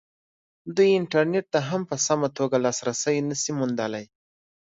[0.75, 4.05] دوی انټرنېټ ته هم په سمه توګه لاسرسی نه شي موندلی.